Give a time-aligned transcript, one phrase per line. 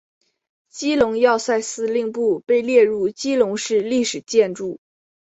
[0.67, 4.79] 基隆要塞司令部被列入基隆市历史建筑。